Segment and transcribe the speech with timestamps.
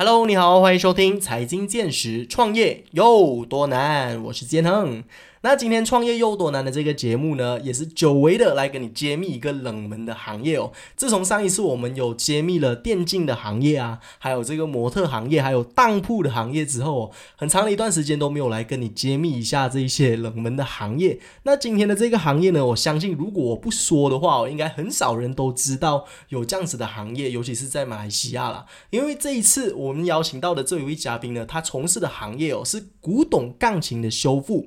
[0.00, 4.22] Hello，你好，欢迎收听财经见识，创业有多难？
[4.22, 5.02] 我是建亨。
[5.48, 10.72] 那今天创业又多难的这个节目呢，也是久违的来给你揭秘一个冷门的行业哦。
[10.94, 21.18] 自从上一次我们有揭秘了电竞的行业啊，还有这个模特行业，还有当铺的行业之后，很长的一段时间都没有来跟你揭秘一下这一些冷门的行业。
[21.44, 28.66] 那今天的这个行业呢，我相信如果我不说的话，应该很少人都知道有这样子的行业，尤其是在马来西亚啦。
[28.90, 34.66] 因为这一次我们邀请到的这一位嘉宾呢，他从事的行业哦是古董钢琴的修复。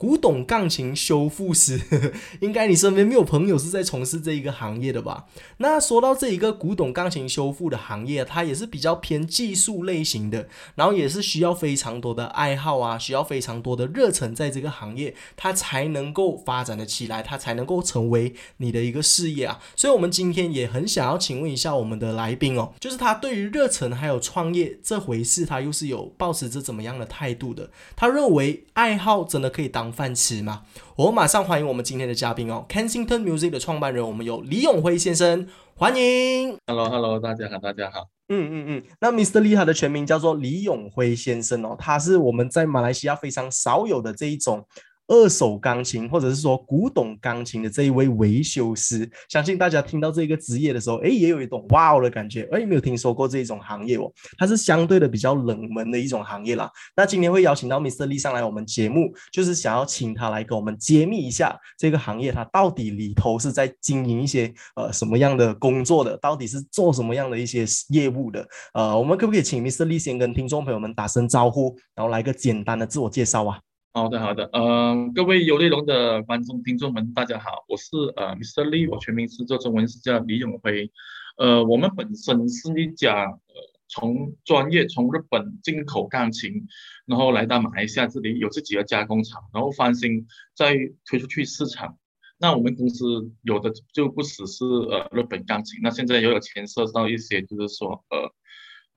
[0.00, 1.78] 古董钢琴修复师，
[2.40, 5.26] 应该你身边没有朋友是在从事这一个行业的吧？
[5.58, 19.60] 那说到这一个古董钢琴修复的行业，它也是比较偏技术类型的，然后也是需要非常多的爱好啊，需要非常多的热忱在这个行业，它才能够发展的起来，它才能够成为你的一个事业啊。
[19.76, 27.68] 所以，我们今天也很想要请问一下我们的来宾哦，就是他对于热忱还有创业这回事，他又是有保持着怎么样的态度的？
[27.94, 29.89] 他认为爱好真的可以当。
[29.92, 30.62] 饭吃吗？
[30.96, 36.56] 我们马上欢迎我们今天的嘉宾哦，Kensington Music 的创办人，我们有李永辉先生，欢迎。
[36.66, 38.08] Hello，Hello，大家好，大家好。
[38.28, 39.40] 嗯嗯嗯，那 Mr.
[39.40, 44.64] Lee 他的全名叫做李永辉先生哦，他是我们在马来西亚非常少有的这一种。
[45.10, 52.48] 二手钢琴，或者是说古董钢琴的这一位维修师，相信大家听到这个职业的时候，哎，也有一种哇哦的感觉。
[52.52, 54.08] 哎，没有听说过这一种行业哦，
[54.38, 56.70] 它是相对的比较冷门的一种行业啦。
[56.94, 58.06] 那今天会邀请到 Mr.
[58.06, 68.46] Lee 上来我们节目，就是想要请他来给我们揭秘一下这个行业，它到底里头是在经营一些呃什么样的工作的，到底是做什么样的一些业务的。
[68.74, 69.86] 呃，我们可不可以请 Mr.
[69.86, 73.58] Lee 先跟听众朋友们打声招呼，然后来个简单的自我介绍啊？
[73.92, 78.64] 好的，好的，嗯，各位有内容的观众、听众们，大家好，我是呃，Mr.
[78.68, 80.92] Lee，我全名是做中文是叫李永辉，
[81.36, 83.54] 呃，我们本身是一家呃，
[83.88, 86.68] 从专业从日本进口钢琴，
[87.04, 90.24] 然后来到马来西亚这里有自己的加工厂，然后翻新
[90.54, 91.98] 再推出去市场。
[92.38, 98.32] 那我们公司有的就不只是呃日本钢琴，那现在也有牵涉到一些就是说呃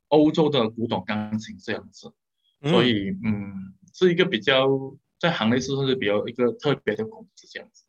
[0.09, 2.13] 欧洲的古董钢琴这样子，
[2.61, 3.73] 所以嗯。
[3.93, 4.67] 是一个比较
[5.19, 7.83] 在行内是不是比较一个特别的公司这样子？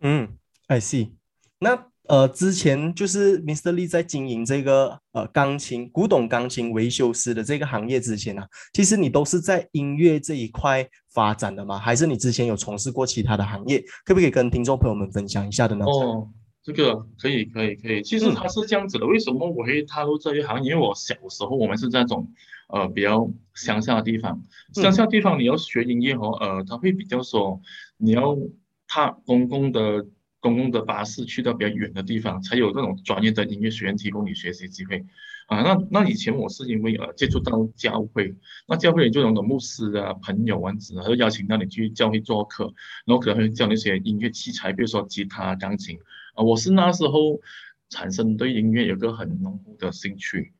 [0.00, 1.12] 嗯，I see。
[1.58, 3.72] 那呃，之前就是 Mr.
[3.72, 11.78] Lee 在经营这个呃钢琴古董钢琴维修师的这个行业之前呢，其实你都是在音乐这一块发展的吗？
[11.78, 13.78] 还是你之前有从事过其他的行业？
[14.04, 15.84] 可不可以跟听众朋友们分享一下的呢？
[15.84, 16.28] 哦，
[16.72, 18.02] 这个可以，可以，可以。
[18.02, 20.62] 其实他是这样子的，为什么我会踏入这一行？
[20.62, 22.32] 因为我小时候我们是这种。
[22.72, 24.44] 呃，比较乡下的地方，
[24.74, 27.60] 乡下地方你要学音乐和，呃，他会比较说，
[27.96, 28.38] 你要
[28.86, 30.06] 踏公共的
[30.38, 35.04] 公共的巴士去到比较远的地方，才有这种专业的音乐学院提供你学习机会。
[35.48, 38.36] 啊，那那以前我是因为呃接触到教会，
[38.68, 42.72] 那教会里就有的牧师啊、朋友啊子，他就邀请到你去教会做客，
[43.04, 45.98] 然后可能会教那些音乐器材，比如说吉他、钢琴。
[46.34, 47.40] 啊，我是那时候
[47.88, 50.52] 产生对音乐有个很浓厚的兴趣。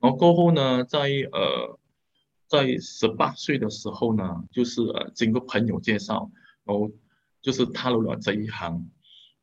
[0.00, 1.00] 然后过后呢，在
[1.32, 1.78] 呃，
[2.46, 6.30] 在十八岁的时候呢，就是呃，经过朋友介绍，
[6.64, 6.90] 然后
[7.42, 8.88] 就是踏入了这一行。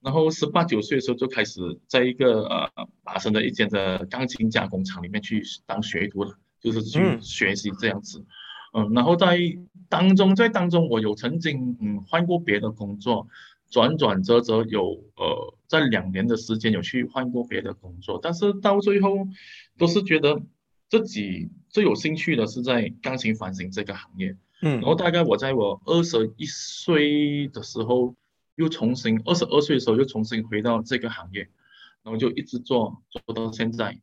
[0.01, 8.25] 然后十八九岁的时候就开始在一个呃，马生的一间的钢琴加工厂里面去当学徒了，就是去学习这样子。
[8.73, 9.37] 嗯，然后在
[9.89, 13.27] 当中，在当中我有曾经嗯换过别的工作。
[13.75, 19.27] 转转折折有呃，在两年的时间有去换过别的工作，但是到最后
[19.77, 20.41] 都是觉得
[20.89, 24.33] 自己最有兴趣的是在钢琴翻新这个行业。
[24.61, 28.15] 嗯，然后大概我在我二十一岁的时候
[28.55, 31.41] 又重新，二十二岁的时候又重新回到这个行业，
[32.01, 33.99] 然后就一直做做到现在，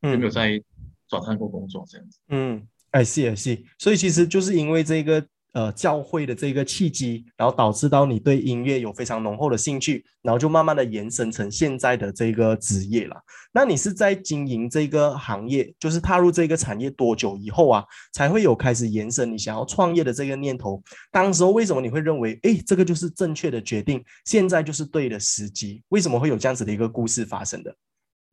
[0.00, 0.60] 有没有在
[1.06, 2.18] 转换过工作这样子？
[2.26, 5.24] 嗯，I see I see，所以其实就是因为这个。
[5.52, 13.16] 呃，教会的这个契机，然后导致到你对音乐有非常浓厚的兴趣，然后就慢慢的延伸成现在的这个职业了。
[13.52, 20.82] 那你是在经营这个行业，就是踏入这个产业多久以后啊，才会有开始延伸你想要创业的这个念头？
[21.10, 25.82] 当时候为什么你会认为，哎，这个就是正确的决定，现在就是对的时机？
[25.90, 27.76] 为什么会有这样子的一个故事发生的？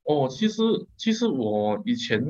[0.03, 0.61] 哦，其实
[0.95, 2.23] 其实我以前。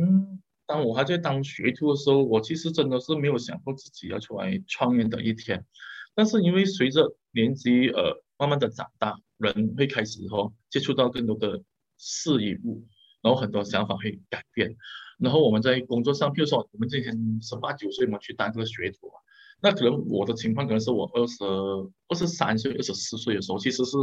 [0.69, 5.66] 当我还在当学徒的时候，我其实真的是没有想过自己要出来创业的一天。
[6.13, 11.63] 但是因为随着年纪呃慢慢的长大，人会开始哦接触到更多的
[11.98, 12.86] 事与物，
[13.24, 14.75] 然后很多想法会改变。
[15.18, 19.12] 然后我们在工作上，比如说我们之前十八九岁嘛去当这个学徒，
[19.61, 23.97] 那可能我的情况可能是我二十二十三岁、二十四岁的时候，其实是。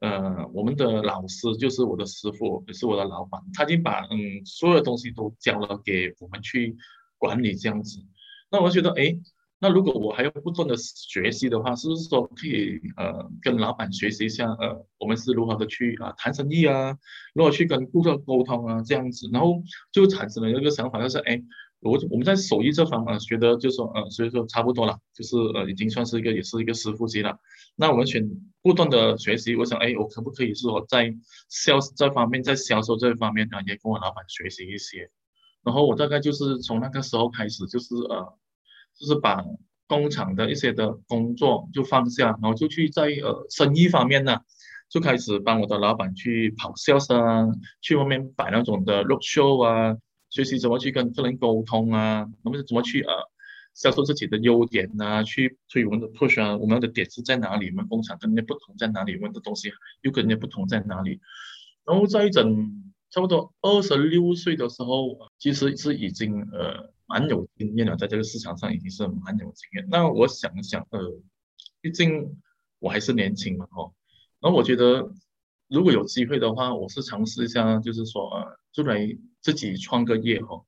[0.00, 6.76] 呃，我们的老师就是我的师傅，也是我的老板，他已经把嗯所有东西都交了给我们去
[7.18, 8.00] 管理这样子。
[8.50, 9.16] 那我觉得，哎，
[9.60, 16.98] 那如果我还要不断的学习的话，是不是说可以呃跟老板学习一下，呃，我们是如何的去啊谈生意啊，
[17.32, 19.62] 如何去跟顾客沟通啊这样子，然后
[19.92, 21.40] 就产生了一个想法，就是哎。
[21.82, 27.36] 我我们在手艺这方面学的，就说呃，所以说差不多了，就是呃，已经算是一个，也是一个师傅级了。
[27.74, 28.24] 那我们选
[28.62, 31.12] 不断的学习，我想，哎，我可不可以说在
[31.48, 35.10] 销这方面，在销售这方面呢，也跟我老板学习一些。
[35.64, 38.38] 然后我大概就是从那个时候开始，就是呃，
[38.96, 39.44] 就是把
[39.88, 44.38] 工厂的一些的工作就放下，然后就去在呃生意方面呢，
[44.88, 47.48] 就开始帮我的老板去跑销售啊，
[47.80, 49.96] 去外面摆那种的 road show 啊。
[50.32, 52.26] 学习怎么去跟客人沟通啊？
[52.42, 53.12] 我们怎么去呃
[53.74, 55.22] 销售自己的优点啊？
[55.22, 56.56] 去推我们的 push 啊？
[56.56, 57.68] 我们的点是在哪里？
[57.68, 59.14] 我们工厂跟人家不同在哪里？
[59.16, 59.70] 我们的东西
[60.00, 61.20] 又跟人家不同在哪里？
[61.84, 69.86] 然后在一整差不多二十六岁的时候，其实是已经呃蛮有经验了，在这个市场上已经是蛮有经验。
[69.90, 70.98] 那我想一想，呃，
[71.82, 72.38] 毕竟
[72.78, 73.92] 我还是年轻嘛，哦，
[74.40, 75.12] 然后我觉得
[75.68, 79.14] 如果有机会的话，我是尝试一下，就是说呃，就来。
[79.42, 80.62] 自己创个业哈，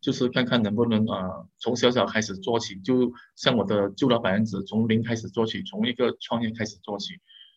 [0.00, 7.14] 就是看看能不能啊，从小小开始做起，就像我的旧老板样子，从零开始做起，从一个创业开始做起。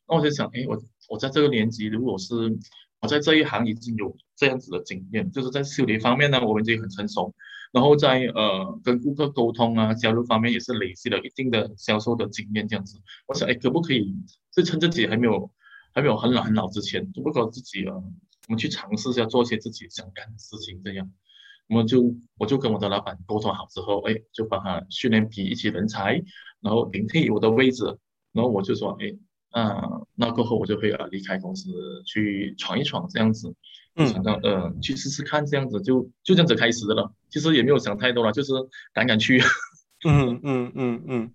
[0.07, 0.77] 那我就想，哎，我
[1.09, 2.57] 我在这个年纪，如果是
[2.99, 7.33] 我在这一行已经有这样子的经验，就是在修理方面呢，我们已经很成熟，
[7.71, 12.99] 然后在呃跟顾客沟通啊、交流方面也是累积了一定的销售的经验这样子。
[13.27, 14.13] 我想，哎，可不可以
[14.51, 15.51] 就趁自己还没有
[15.93, 17.95] 还没有很老很老之前，如果自己啊。
[18.47, 21.09] 我们去尝试一下做一些自己想干的事情，这样，
[21.69, 26.21] 我们就我就跟我的老板沟通好之后，哎，就帮他训练批一些人才，
[26.61, 27.85] 然后顶替我的位置，
[28.33, 29.15] 然后我就说，哎，
[29.53, 31.71] 那那过后我就会啊离开公司
[32.05, 33.55] 去闯一闯这样子，
[33.95, 37.13] 嗯，想到呃去试试看这样子，就就这样子开始的了。
[37.29, 38.51] 其实也没有想太多了，就是
[38.91, 39.41] 敢敢去。
[40.05, 41.33] 嗯嗯嗯嗯。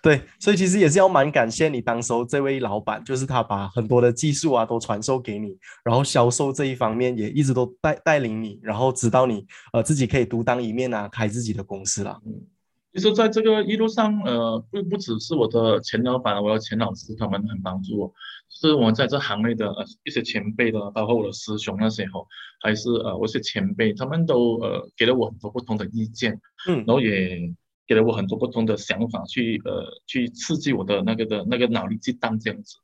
[0.00, 12.20] 对，所以其实也是要蛮感谢你当时候这位老板，就是他把很多的技术啊都传授给你，然后销售这一方面也一直都带带领你，然后指导你呃自己可以独当一面啊，开自己的公司了。
[12.24, 12.32] 嗯，
[12.92, 18.12] 其实在这个一路上，呃，不不只是我的前老板，我的前老师他们很帮助我，
[18.48, 22.24] 是我在这行内的呃一些前辈的，包括我的师兄那时候，
[22.62, 27.52] 还是呃我一些前辈，他们都呃给了我很多不同的意见，嗯，然后也。
[27.88, 32.76] 给了我很多不同的想法，去呃去刺激我的那个的那个脑力激荡这样子，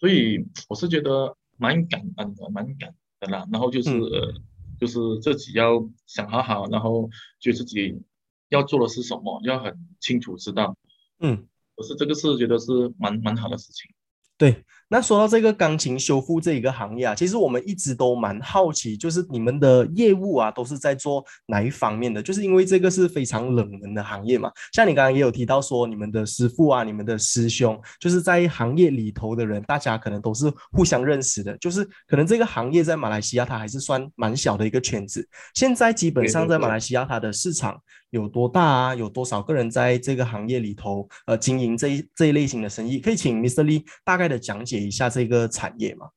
[0.00, 3.46] 所以我是觉得蛮感恩的，蛮感恩的啦。
[3.52, 4.32] 然后就是呃
[4.80, 7.08] 就是自己要想好好，然后
[7.38, 8.02] 就自己
[8.48, 10.74] 要做的是什么，要很清楚知道。
[11.20, 13.90] 嗯，我是这个是觉得是蛮蛮好的事情。
[14.38, 14.64] 对。
[14.88, 22.22] 那说到这个钢琴修复这一个行业啊，其实我们一直都蛮好奇，就是你们的业务啊，都是在做哪一方面的？
[22.22, 24.50] 就是因为这个是非常冷门的行业嘛。
[24.72, 31.56] 像你刚刚也有提到说，你们的师傅啊，你们的师兄，就是在行业里头的人，大家可能都是互相认识的。
[31.58, 35.28] 就是可能这个行业在马来西亚，它还是算蛮小的一个圈子。
[35.54, 37.76] 现在基本上在马来西亚，它的市场
[38.10, 38.94] 有多大啊？
[38.94, 42.98] 有多少个人在这个行业里头呃经营这一这一类型的生意？
[43.00, 43.64] 可以请 Mr.
[43.64, 44.76] Lee 大概的讲解。
[44.86, 46.10] 一下这个产业吗，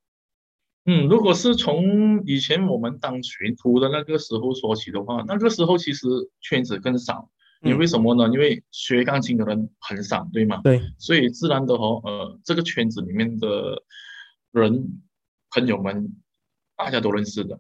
[0.86, 6.08] 嗯，如果是从以前我们当学徒的那个时候说起的话，那个时候其实
[6.42, 7.32] 圈子更少，
[7.64, 8.32] 因为什么呢？
[8.32, 10.62] 因为学钢琴的人很少，对吗？
[10.64, 13.82] 对，所以自然的话，呃，这个圈子里面的
[14.52, 15.02] 人
[15.50, 16.16] 朋友们
[16.76, 17.60] 大家都认识的，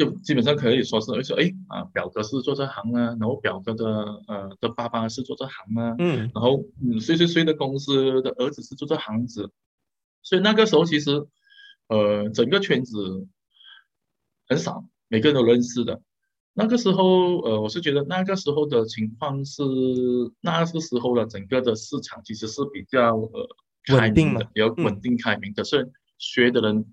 [0.00, 3.84] 就基本上可以说是，而且哎啊，表哥是做这行啊，然后表哥的
[4.28, 9.50] 呃的爸爸是做这行啊，嗯，然后嗯谁谁谁的公司的儿子是做这行子。
[10.22, 11.26] 所以那个时候其实，
[11.88, 13.26] 呃，整个圈子
[14.48, 16.00] 很少，每个人都认识的。
[16.54, 19.62] 那个时候，呃，我是觉得那个时候的情况是，
[20.40, 23.48] 那个时候的整个的市场其实是比较呃
[23.98, 25.62] 稳定的，比较稳定开明的。
[25.62, 26.86] 虽然学的人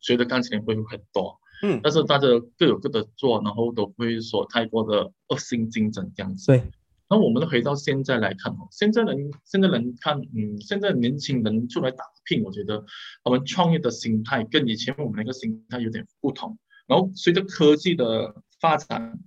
[0.00, 6.46] 学的钢琴会很多，嗯，但是大家各有各的做，然后都不会说太过的恶性竞争这样子。
[6.46, 6.62] 对。
[7.08, 12.84] 那我们回到现在来看哦，现在人现在人看，嗯，现在年轻人出来打拼，我觉得
[13.22, 16.58] 他们创业的心态跟以前我们那个心态有点不同。
[16.88, 19.20] 然后随着科技的发展，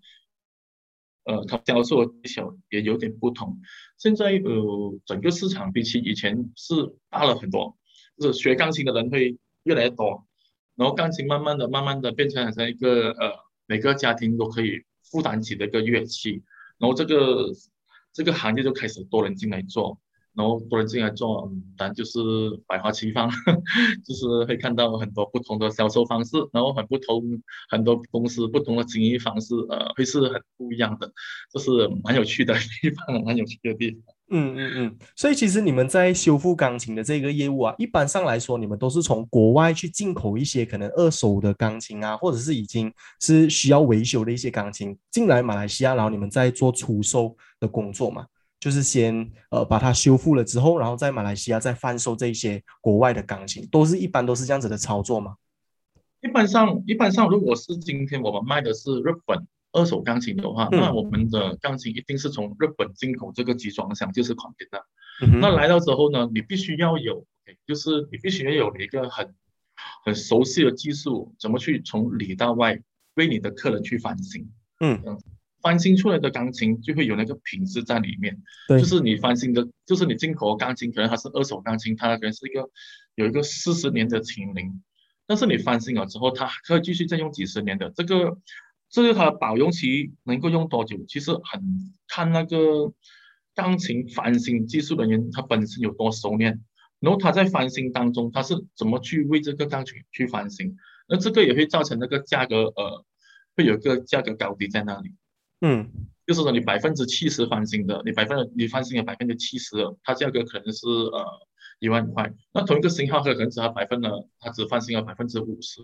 [1.24, 3.62] 呃，他销售技巧也有点不同。
[3.98, 7.77] 现在呃，整个市场比起以前是大了很多，
[8.17, 10.27] 就是学钢琴的人会越来越多，
[10.79, 13.33] 然后钢琴慢慢的、慢慢的变成好像一个呃，
[13.67, 14.81] 每个家庭都可以
[15.12, 16.41] 负担起的一个乐器。
[16.77, 17.50] 然后这个
[18.13, 20.00] 这个行业就开始多人进来做，
[20.33, 22.19] 然后多人进来做，嗯，当然就是
[22.65, 23.29] 百花齐放，
[24.07, 27.21] 就是会看到很多不同的销售方式，然后很不同，
[27.69, 31.12] 很多公司不同的经营方式，呃，会是很不一样的，
[31.51, 34.15] 这是蛮有趣的地方，蛮有趣的地方。
[34.31, 48.25] 嗯嗯嗯，所以其实你们在修复钢琴的这个业务啊，一般上来说，你们都是从国外去进口一些可能二手的钢琴啊，或者是已经是需要维修的一些钢琴进来马来西亚，然后你们再做出售的工作嘛，
[48.59, 55.36] 就是先呃把它修复了之后，然后在马来西亚再贩售这些国外的钢琴，都是一般都是这样子的操作吗？
[56.21, 59.48] 一般上，一般上，如果是今天我们卖的是日本。
[59.72, 64.84] 二手钢琴的话，那我们的钢琴一定是从日本进口这个集装箱，就是款点的。
[65.40, 67.26] 那来到之后呢，你必须要有，
[67.68, 69.36] 就是你必须要有一个很
[70.04, 72.80] 很熟悉的技术，怎么去从里到外
[73.14, 74.52] 为你的客人去翻新。
[74.80, 75.04] 嗯，
[75.62, 78.42] 翻新出来的钢琴就会有那个品质在里面。
[78.68, 82.68] 对，就是你翻新的，就是你进口的钢琴，可能它是二手钢琴，它可能是一个
[83.14, 84.82] 有一个四十年的琴龄，
[85.28, 88.40] 但是你翻新了之后，它可以继续再用几十年的这个。
[88.89, 91.62] 这个它保用期能够用多久，其实很
[92.08, 92.91] 看那个
[93.53, 96.60] 钢琴翻新技术人员他本身有多熟练，
[97.00, 100.75] 然后他在翻新当中他是怎么去为这个钢琴去翻新，
[101.08, 103.05] 那这个也会造成那个价格呃
[103.55, 105.13] 会有一个价格高低在那里。
[105.62, 105.91] 嗯，
[106.25, 111.25] 就是说你百分之七十翻新的，你百分你翻新了百分之七十，它价格可能是呃
[111.79, 115.79] 一万块，那同一个型号可能只要百分了，它只翻新了百分之五十，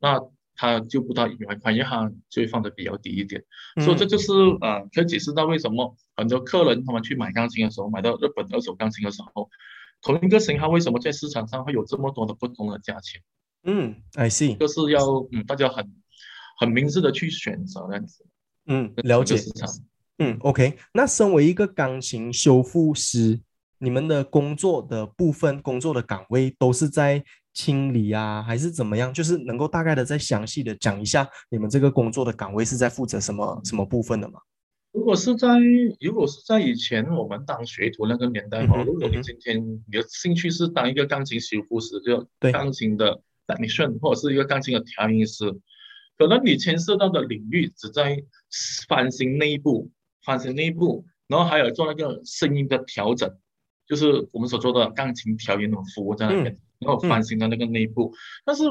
[0.00, 0.18] 那。
[0.56, 3.44] 它就不到一万块，因为它就会放的比较低一点，
[3.84, 9.48] 所以这就是呃，可以解释到为什么很多客人他们去买钢琴的时候，买到日本二手钢琴的时候，
[10.00, 13.20] 同一个型号为什么在市场上会有这么多的不同的价钱？
[13.64, 15.92] 嗯，I see，就是要嗯，大家很
[16.58, 18.24] 很明智的去选择这样子。
[18.66, 19.68] 嗯，了解市场。
[20.18, 23.38] 嗯，OK，那身为一个钢琴修复师，
[23.78, 27.22] 你们的工作的部分、工作的岗位都是在。
[27.56, 29.10] 清理啊，还是怎么样？
[29.14, 34.38] 就是能够大概的再详细的讲一下，你们这个工作的岗位是在负责什么什么部分的吗？
[34.92, 35.48] 如果是在
[35.98, 45.50] 如果是在以前我们当学徒那个年代哈，如果你今天你的兴趣是当一个钢琴修复师，就钢琴的 technician 或者是一个钢琴的调音师，
[46.18, 48.22] 可能你牵涉到的领域只在
[48.86, 49.90] 翻新内部、
[50.24, 53.34] 翻新内部，然后还有做那个声音的调整，
[53.88, 56.58] 就是我们所做的钢琴调音的服务在那边。
[56.78, 58.12] 然后翻新的那个内部，
[58.44, 58.64] 但是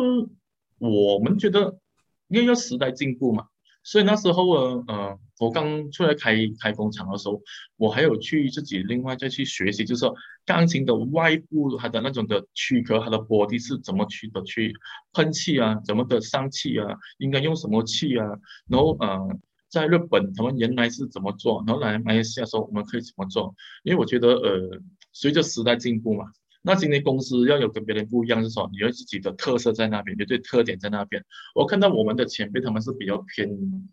[0.77, 1.79] 我们觉得
[2.27, 3.47] 因为要时代进步嘛，
[3.83, 7.41] 所以那时候呃呃，我刚出来开开工厂的时候，
[7.77, 10.13] 我还有去自己另外再去学习，就是说
[10.45, 14.73] 钢琴的外部它的那种的躯壳，它的玻璃是怎么去的去
[15.13, 18.27] 喷气啊，怎么的上气啊，应该用什么气啊，
[18.67, 24.81] 然后呃，在日本他们原来是怎么做，然后来马来西亚说我们可以怎么做，因为我觉得呃，
[25.11, 26.25] 随着时代进步嘛。
[26.65, 31.23] 那今天公司要有跟别人不一样，是说你有自己的特色在那边，有对特点在那边。
[31.53, 33.47] 我看到我们的前辈他们是比较偏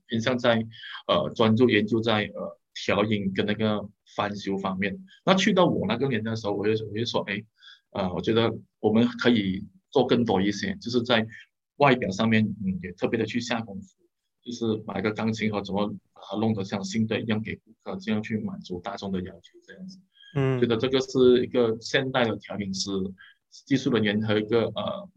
[0.06, 0.66] 偏向在
[1.06, 3.86] 呃专注研究在呃调音跟那个
[4.16, 4.98] 翻修方面。
[5.22, 7.44] 那去到我那个年代的时候，我就我就说，哎，
[7.90, 8.50] 呃，我觉得
[8.80, 11.26] 我们可以做更多一些，就是在
[11.76, 13.88] 外表上面嗯也特别的去下功夫，
[14.42, 19.98] 就是买个钢琴盒怎么把它弄得像新的一样给顾客，这样去满足大众的要求，这样子。
[20.34, 22.90] 嗯，觉得这个是一个现代的调音师
[23.66, 25.08] 技术人员和一个呃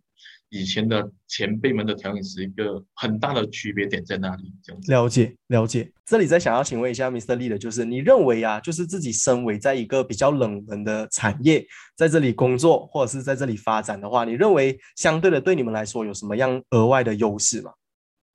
[0.50, 4.54] 以前的前辈们的调音师一个很大的区别点在哪里？
[4.64, 5.92] 这样子了解了解。
[6.06, 7.36] 这里再想要请问一下，Mr.
[7.36, 17.72] Lee 的就是，你认为啊，就是自己身为在一个比较冷门的产业，在这里工作或者是在这里发展的话，你认为相对的对你们来说有什么样额外的优势吗？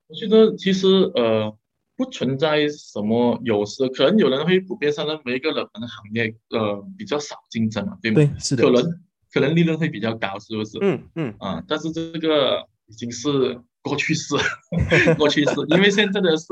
[0.07, 1.55] 我觉得其实呃。
[2.03, 8.15] 不存在什么优势，可能有人会普遍上认为一个冷门的行业，呃，比较少竞争嘛，对吗？
[8.15, 8.63] 对，是的。
[8.63, 8.83] 可能
[9.31, 10.79] 可能利润会比较高，是不是？
[10.81, 14.33] 嗯嗯啊，但是这个已经是过去式，
[15.15, 15.53] 过去式。
[15.67, 16.47] 因为现在的是，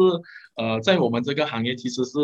[0.55, 2.19] 呃，在我们这个行业其实是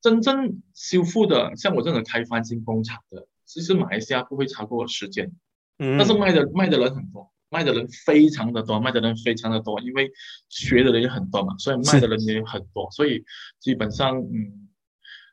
[0.00, 5.30] 真正修复的，像我这种开翻新工厂的，其实马来西亚不会超过十间，
[5.78, 7.30] 嗯，但是卖的卖的人很多。
[7.56, 10.10] 卖的人非常的多，卖的人非常的多，因为
[10.50, 13.24] 学的人也很多嘛，所以卖的人也很多， 所以
[13.58, 14.68] 基本上，嗯，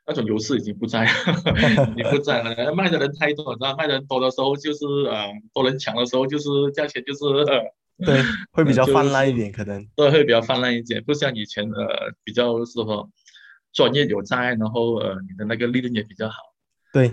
[0.06, 1.10] 那种优势已经不在了，
[1.92, 2.74] 已经不在了。
[2.74, 7.60] 卖的人太多，知道卖的人多的时候就是，呃，多人抢的时候就是价钱就是呃，
[8.06, 13.06] 对，会比较泛滥一点，可能对，会比较泛滥一点，不像以前呃比较适合
[13.74, 16.36] 专业有在，然后呃你的那个利润也比较好。
[16.90, 17.10] 对，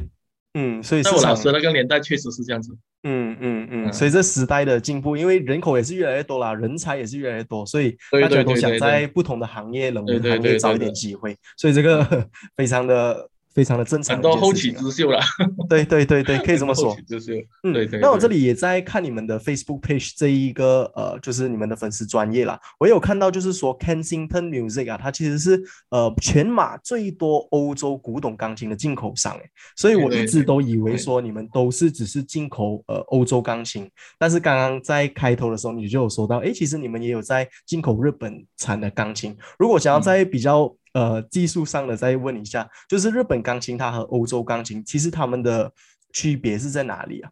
[0.53, 2.75] 嗯，所以在我老师那个年代确实是这样子。
[3.03, 15.19] 嗯嗯嗯，随着时代的进步，因为人口也是越来越多啦，人才也是越来越多，所以大家都想在不同的行业、冷门行业找一点机会，所以这个 非常的非常的正常，很多后起之秀了。
[15.69, 16.95] 对对对对，可以这么说。
[17.07, 17.99] 之秀，嗯，对对。
[17.99, 22.59] 那我这里也在看你们的 Facebook page 这一个呃，就是你们的粉丝专业啦。
[22.79, 39.35] 我有看到就是说 Kensington Music 啊，它其实是呃全马最多欧洲古董钢琴的进口商诶，所以我一直都以为说你们都是只是进口呃欧洲钢琴，但是刚刚在开头的时候你就有说到，哎，其实你们也有在进口日本产的钢琴。
[39.59, 45.71] 如果想要在比较呃，技术上的再问一下，就是日本钢琴它和欧洲钢琴，其实它们的
[46.11, 47.31] 区别是在哪里啊？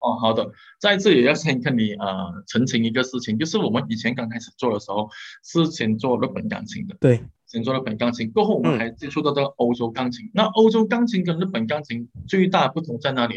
[0.00, 0.44] 哦，好的，
[0.80, 5.08] 在这里要先跟你呃澄清一个事情，就是我们以前刚开始做的时候
[5.42, 10.30] 是先做日本钢琴的，对，先做日本钢琴，过后我们还接触到这个欧洲钢琴。
[10.34, 13.36] 那欧洲钢琴跟日本钢琴最大不同在哪里？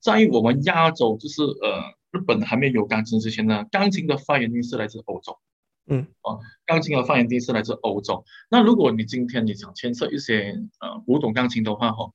[0.00, 5.36] 在于我们亚洲，就是呃日本还没有钢琴之前呢，钢琴的发源地是来自欧洲。
[5.90, 8.22] 嗯，哦，钢琴的发源地是来自欧洲。
[8.50, 12.12] 那如果你今天你想牵涉一些呃古董钢琴的话，哈，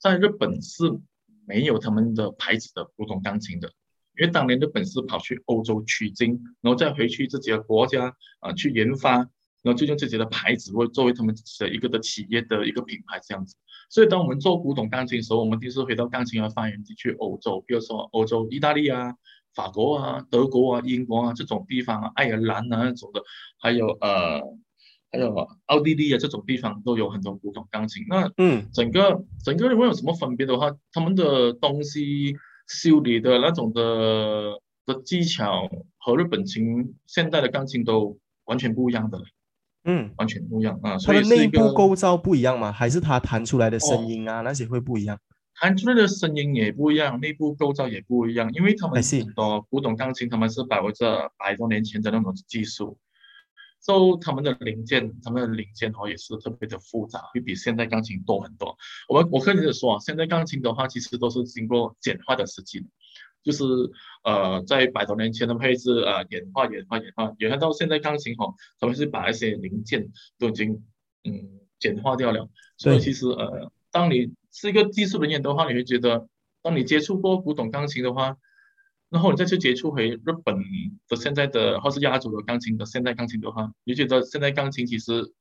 [0.00, 0.98] 在日本是
[1.46, 3.68] 没有他们的牌子的古董钢琴的，
[4.18, 9.18] 因为当年日本是跑去欧洲取经，然后再回去自己的国家啊去研发，
[9.62, 13.54] 然后就用自己的牌子为作为他们的一个的企业的一个品牌这样子。
[13.90, 19.14] 所以当我们做古董钢琴的时候，我们就是回到钢琴的发源地去欧洲，比如说欧洲意大利啊。
[19.58, 23.20] 法国啊，德国啊，英国啊这种地方啊，爱尔兰啊那种的，
[23.60, 24.40] 还有呃，
[25.10, 25.34] 还有
[25.66, 28.04] 奥地利啊这种地方都有很多古董钢琴。
[28.08, 32.36] 那嗯，整个整个如果有什么分别的话，他们的东西
[32.68, 34.52] 修理的那种的
[34.86, 39.20] 的技巧和日本琴现代的钢琴都完全不一样的，
[39.82, 40.96] 嗯，完全不一样啊。
[41.04, 42.70] 它的内部构造不一样吗？
[42.70, 45.18] 还是它弹出来的声音啊那些会不一样？
[45.60, 52.98] 弹出来的声音也不一样，内部构造也不一样，因为他们很多古董钢琴，他们是把握着百多年前的那种技术，
[53.80, 58.76] 所以他们的零件，他们的零件哦也是特别的复杂，会比现代钢琴多很多。
[59.08, 62.86] 我们我跟你说啊，现在钢琴的话，其实都是经过简化的设计，
[63.42, 63.64] 就是
[64.24, 70.84] 呃在百多年前的配置啊演化演化演化，演化到现在钢琴哦，他们是把一些零件都已经
[71.24, 76.28] 嗯简化掉了，所以其实呃当你是一个技术人员的话，你会觉得，
[76.62, 78.36] 当你接触过古董钢琴的话，
[79.10, 80.56] 然后你再去接触回日本
[81.08, 85.32] 的现在的或是亚洲的钢琴的现代钢琴的话，你觉得现代钢琴其实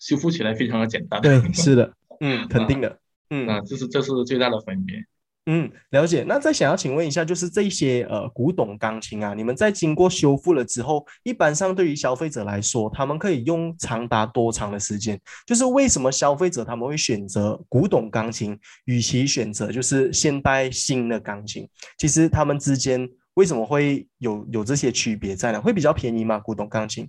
[0.00, 1.20] 修复起来非常的简单。
[1.20, 5.04] 对，是的， 嗯，肯定的，嗯，啊，这是这是最大的分别。
[5.46, 6.24] 嗯，了解。
[6.28, 15.20] 那再想要请问一下，就是这些呃古董钢琴啊，你们在经过修复了之后，一般上对于消费者来说，他们可以用长达多长的时间？
[15.44, 21.68] 就是为什么消费者他们会选择古董钢琴，与其选择就是现代新的钢琴？
[21.98, 25.60] 其实他们之间为什么会有有这些区别在呢？
[25.60, 26.38] 会比较便宜吗？
[26.38, 27.08] 古董钢琴？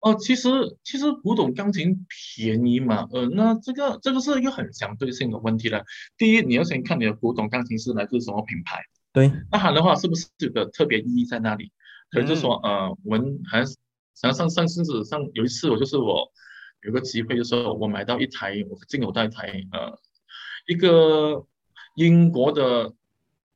[0.00, 0.48] 哦，其实
[0.84, 5.84] 其实古董钢琴便宜嘛，呃，那这个这个是一个很相对性的问题了。
[6.16, 8.80] 第一，你要先看你的古董钢琴是来自什么品牌，
[9.12, 11.72] 对，那它的话是不是有个特别意义在那里？
[12.10, 13.64] 可能就说，呃，我们还
[14.14, 16.30] 想上上甚至上有一次，我就是我
[16.86, 19.98] 有个机会，就是我买到一台，我进口到一台，呃，
[20.68, 21.44] 一个
[21.96, 22.94] 英国的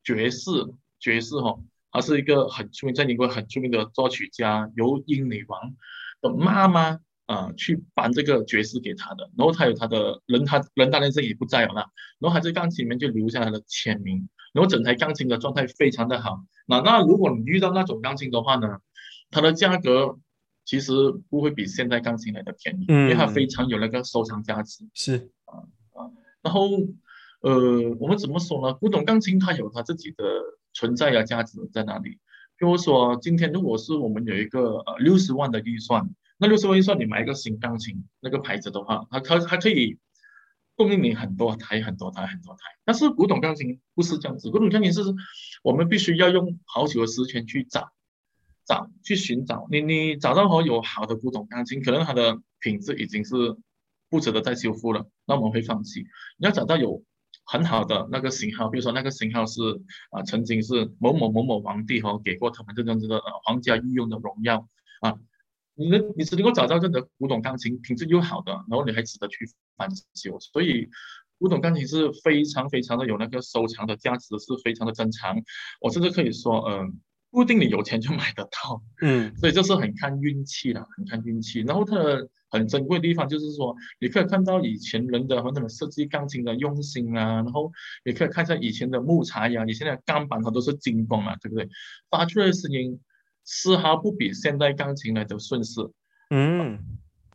[0.03, 0.51] 爵士
[0.99, 1.57] 爵士哈，
[1.93, 5.77] 他是一个很出名，在英国很出名的作曲家，由英女王。
[6.23, 16.45] 的妈妈啊，去搬这个爵士给他的，然后他有他的人，他人当然是也不在了，然后他在钢琴里面就留下他的签名，然后整台钢琴的状态非常的好。
[16.67, 18.79] 那那如果你遇到那种钢琴的话呢，
[19.31, 20.19] 它的价格
[20.65, 20.93] 其实
[21.29, 24.85] 不会比现代钢琴来的便宜，因为它非常有那个收藏价值。
[24.95, 25.59] 是啊
[25.95, 26.11] 啊，
[26.43, 26.69] 然后
[27.41, 28.75] 呃，我们怎么说呢？
[28.75, 30.25] 古董钢琴它有它自己的
[30.73, 32.19] 存在啊价值在哪里？
[32.63, 39.99] 比如说，今天如果是我们有一个呃六十万的预算，那六十万预算你买一个新钢琴那个牌子的话，它它它可以
[40.77, 42.61] 供应你很多台很多台很多台。
[42.85, 45.01] 但是古董钢琴不是这样子，古董钢琴是
[45.65, 47.91] 我们必须要用好久的时间去找
[48.65, 49.67] 找去寻找。
[49.69, 53.57] 你你找到好有好的古董钢琴，可能它的品质已经是
[54.09, 56.03] 不值得再修复了，那我们会放弃。
[56.39, 57.03] 你要找到有。
[57.45, 59.61] 很好的那个型号，比如说那个型号是
[60.11, 64.69] 啊，曾经是某某某某皇帝哈给过他们这种这个皇家御用的荣耀
[65.01, 65.15] 啊，
[65.75, 69.45] 你的你只能够找到这个古董钢琴品质又好的，然后你还值得去
[69.77, 70.89] 翻修，所以
[71.39, 75.37] 古董钢琴是非常非常的有那个收藏的价值，是非常的珍藏。
[75.81, 77.01] 我甚至可以说，嗯，
[77.33, 81.63] 不一定你有钱就买得到，嗯， 所以这是很看运气的，很看运气。
[81.63, 82.29] 然后它的。
[82.55, 87.73] 很珍贵的地方就是说，你可以看到以前人的和那种设计钢琴的用心啊，然后
[88.05, 91.67] 也可以看一下以前的木材呀，以前的钢板它都是精工啊，对不对？
[92.11, 93.01] 发出来的声音
[93.43, 95.81] 丝毫不比现代钢琴来的顺势。
[96.29, 96.79] 嗯，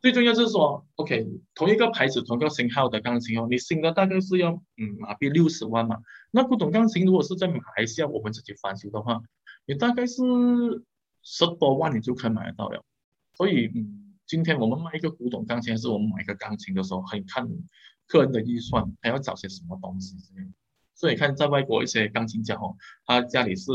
[0.03, 5.97] 最重要就是说，OK，同一个牌子、同一个型号的钢琴哦，你新的大概是要嗯马币六十万嘛。
[6.29, 9.19] 那古董钢琴如果是在马来西亚我们自己翻修的话，
[9.67, 10.23] 你大概是
[11.21, 12.83] 十多万你就可以买得到了。
[13.35, 17.47] 所以嗯，今天我们卖一个古董钢琴，还是我们买一个钢琴的时候，很看
[18.07, 20.47] 客人的预算，还要找些什么东西之类。
[20.95, 22.75] 所以看在外国一些钢琴家哦，
[23.05, 23.71] 他家里是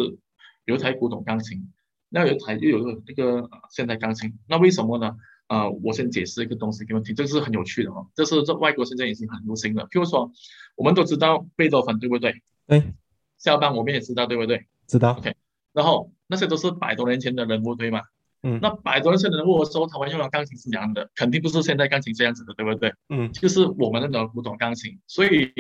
[0.65, 1.71] 有一台古董钢琴，
[2.09, 5.17] 那有一台又有个那个现代钢琴，那为什么呢？
[5.49, 8.09] 啊，我先解释一个东西给你们听，这个是很有趣的哦。
[8.15, 9.87] 这是在外国现在已经很流行了。
[9.89, 10.33] 譬如说，
[10.77, 12.43] 我们都知道贝多芬，对不对？
[12.67, 12.95] 对。
[13.37, 14.67] 肖邦我们也知道，对不对？
[14.87, 15.13] 知道。
[15.19, 15.35] OK。
[15.73, 18.01] 然后那些都是百多年前的人物，对吗？
[18.43, 18.59] 嗯。
[18.61, 21.11] 那百多年前的人物的时候，他们用的钢琴是怎样的？
[21.15, 22.93] 肯定不是现在钢琴这样子的，对不对？
[23.09, 23.33] 嗯。
[23.33, 25.53] 就是我们那种古董钢琴，所以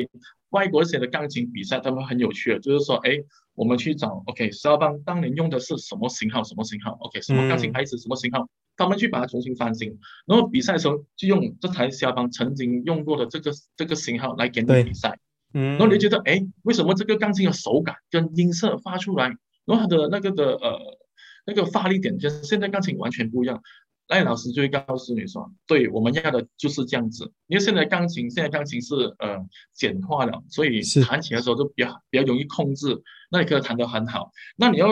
[0.51, 3.19] 外国写的钢琴比赛，他们很有趣的，就是说，哎。
[3.55, 6.43] 我们去找，OK，肖邦当年用的是什么型号？
[6.43, 7.99] 什么型号？OK，什么钢琴牌子？
[7.99, 8.49] 什么型号？
[8.79, 15.19] 他们去把它重新翻新，然后比赛的时候就用这台肖邦曾经用过的这个这个型号来给你比赛。
[15.53, 20.99] 嗯，然后你觉得，哎，为什么这个钢琴的手感跟音色发出来，然后他的那个的呃
[21.47, 23.61] 那个发力点就是现在钢琴完全不一样？
[24.09, 27.33] 那老师就会告诉你说，对，我们要的就是这样子。
[27.47, 29.39] 因为现在钢琴，现在钢琴是呃
[29.73, 33.03] 简化了，所以弹起来的时候就比较比较容易控制。
[33.31, 34.31] 那你可以弹得很好。
[34.57, 34.89] 那你要，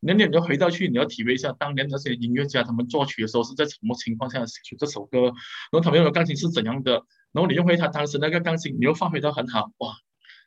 [0.00, 5.34] 那你要回到去，你要体会一下当年那些音乐家他们作曲的时候是在什么情况下写出这首歌，然
[5.72, 6.92] 后他们用的钢琴是怎样的，
[7.32, 9.94] 然后你用回他当时那个钢琴，你又发挥得很好，哇，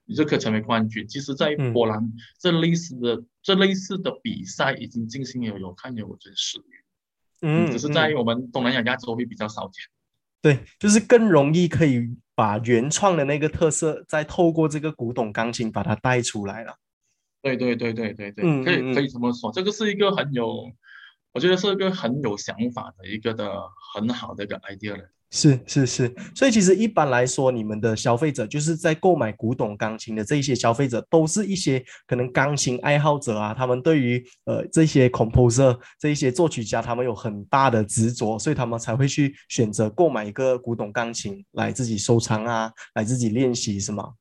[0.05, 1.07] 你就可以成为冠军。
[1.07, 6.59] 其实，在波兰这类似的这类似的比赛已经进行有有看有真实。
[7.41, 9.83] 嗯，只是在我们东南亚亚洲会比较少见。
[10.41, 16.77] 对，就是更容易可以把原创的那个特色，再透过这个古董钢琴把它带出来了。
[17.41, 20.71] 对对对对对对，可以可以这么说，这个是一个很有，
[21.31, 23.51] 我觉得是一个很有想法的一个的
[23.93, 25.09] 很好的一个 idea 了。
[25.33, 44.11] 是是是，所以其实一般来说，你们的消费者就是在购买古董钢琴的这一些消费者，都是一些可能钢琴爱好者啊，他们对于呃这些 composer 这一些作曲家，他们有很大的执着，所以他们才会去选择购买一个古董钢琴来自己收藏啊，来自己练习，是吗？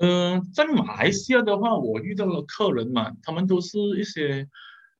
[0.00, 4.46] 嗯，在马来西亚的话，我遇到的客人嘛，他们都是一些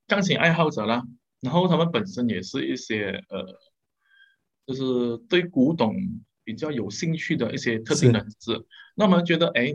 [0.09, 1.03] 钢琴爱好者啦，
[1.43, 3.45] 然后他们本身也是一些呃。
[4.66, 5.94] 就是对古董
[6.44, 9.75] 比较有兴趣的一些特定人士，那么觉得哎，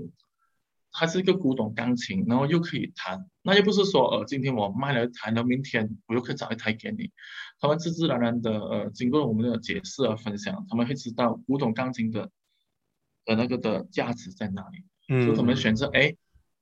[0.91, 7.11] 它是一个古董钢琴，然后又可以弹，那又不是说呃，今天我卖了一台，那明天我又可以找一台给你。
[7.59, 12.29] 他们自自然然的呃，经过我们的解释和分享，他们会知道古董钢琴的
[13.25, 16.15] 的那个的价值在哪里，所以他们选择哎。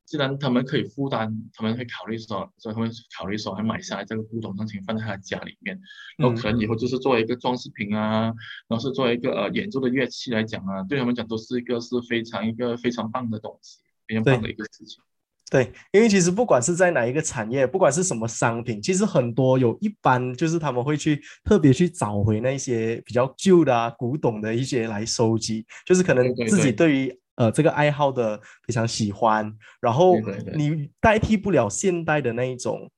[0.06, 5.80] 既然他们可以负担，他们会考虑说，所以他们考虑说，还买下来这个古董钢琴放在他家里面，
[6.16, 8.26] 然后可能以后就是作为一个装饰品啊，
[8.68, 15.02] 然后是作为一个呃演奏的乐器来讲啊，对他们讲都是一个是非常一个非常棒的东西，非常棒的一个事情。
[15.50, 27.20] 对，因为其实不管是在哪一个产业，不管是什么商品，其实很多有一般就是他们会去特别去找回那些比较旧的啊、古董的一些来收集，就是可能自己对于。
[27.36, 30.16] 呃，这个爱好的非常喜欢，然后
[30.56, 32.90] 你代替不了现代的那一种、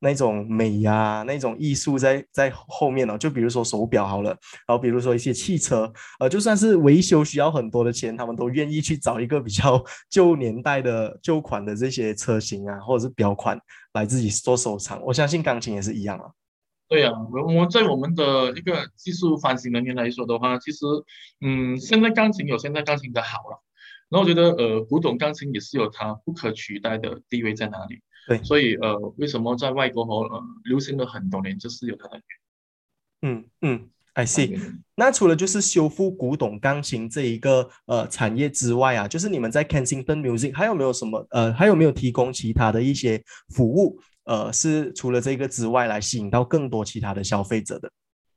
[0.00, 3.16] 那种美呀，那种艺术在在后面哦。
[3.16, 4.30] 就比如说手表好了，
[4.66, 13.58] 然后比如说一些汽车，呃，就算是维修需要很多的钱，他们都愿意去找一个比较 旧年代的旧款的这些车型啊，或者是表款
[13.92, 15.00] 来自己做收藏。
[15.02, 16.26] 我相信钢琴也是一样啊。
[16.88, 20.84] 对呀，我我在我们的一个技术翻新人员来说的话，其实，
[21.40, 23.62] 嗯，现在钢琴有现在钢琴的好了。
[24.08, 28.00] 那我觉得，呃，古董钢琴也是有它不可取代的地位在哪里？
[28.26, 33.36] 对，所以，呃，为什么在外国和呃流行了很多年，就是有它的原因。
[33.36, 34.58] 嗯嗯，I see。
[34.94, 43.22] 那除了就是修复古董钢琴这一个呃产业之外啊，就是你们在 Kensington Music 还有没有什么呃，还有没有提供其他的一些
[43.54, 43.98] 服务？
[44.24, 47.90] 呃，是除了这个之外，来吸引到更多其他的消费者的？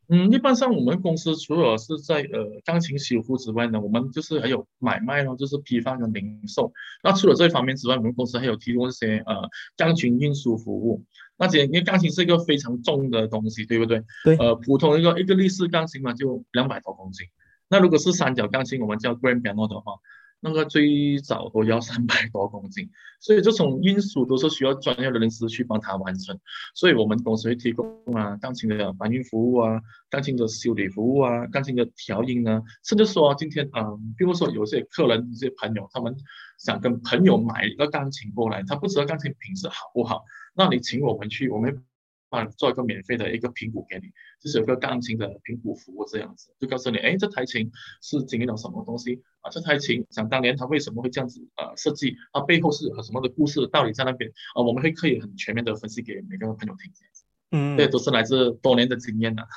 [0.10, 6.72] 嗯，一般上我们公司除了是在呃钢琴修复之外呢，我们就是还有买卖咯，就是批发跟零售。
[7.04, 9.36] 那除了这一方面之外，我们公司还有提供一些呃
[9.76, 11.04] 钢琴运输服务。
[11.38, 14.02] 那这因为钢琴是一个非常重的东西，对不对？
[14.24, 14.38] 对。
[14.38, 17.28] 呃，普通一个一个立式钢琴嘛，就两百多公斤。
[17.70, 19.94] 那如果是三角钢琴，我们叫 grand piano 的话。
[20.40, 26.40] 那个最早都要三百 多公斤，所以这种运输都是需要专业的人士去帮他完成。
[26.76, 33.84] 所以我们公司会提供啊钢琴的搬运服务啊，钢琴的修理服务啊，钢琴的调音啊，甚至说今天啊，
[34.18, 36.16] 比如说有些客人、一些朋友，他们
[36.60, 40.24] 想跟朋友买一个钢琴过来，他不知道钢琴品质好不好，
[40.56, 41.84] 那你请我们去，我们
[42.30, 44.08] 帮做一个免费的一个评估给你，
[44.42, 49.50] 就是有个钢琴的评估服务这样子，就告诉你，哎，这台琴是经历了什么东西啊？
[49.50, 52.16] 这台琴想当年它为什么会这样子呃设计？
[52.34, 54.62] 它背后是有什么的故事道理在那边啊？
[54.62, 56.92] 我们会可以很全面的分析给每个朋友听，
[57.52, 59.48] 嗯，这都是来自多年的经验的，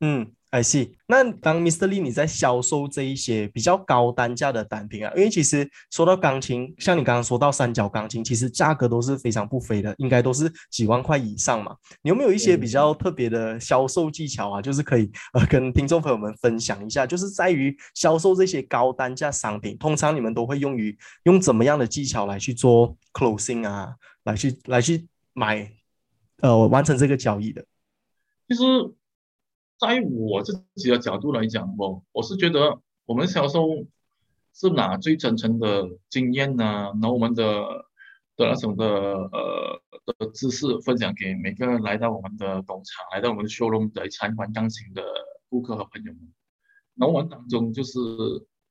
[0.00, 0.32] 嗯。
[0.50, 0.92] I see。
[1.06, 1.86] 那当 Mr.
[1.86, 11.76] Lee 你在销售这一些比较高单价的单品啊，因为其实说到钢琴，像你刚刚说到三角钢琴，其实价格都是非常不菲的，应该都是几万块以上嘛。
[12.00, 14.62] 你有没有一些比较特别的销售技巧啊？
[14.62, 23.92] 就是可以呃跟听众朋友们分享一下，就是在于销售这些高单价商品，通常你们都会用于用怎么样的技巧来去做 closing 啊，
[24.24, 25.70] 来去来去买
[26.40, 27.64] 呃完成这个交易的？
[28.48, 28.62] 其实。
[29.80, 33.64] 在我自己的角度来讲，我我是觉得我们销售
[34.52, 37.44] 是拿最真诚的经验呐，拿我们的
[38.36, 39.80] 的那种的呃
[40.18, 45.04] 的知识分享给每个来到我们的工厂、来到我们的 showroom 来参观钢琴的
[45.48, 46.20] 顾客和朋友们。
[46.94, 47.92] 那我们当中就是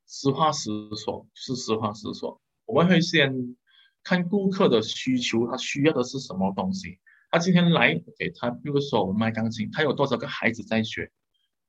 [0.08, 2.42] 实话实说，是实话实说。
[2.66, 3.56] 我们会先
[4.04, 7.00] 看顾客的需求，他需要的是什么东西。
[7.30, 11.12] 他今天来给他，比如说我们卖钢琴，他有多少个孩子在学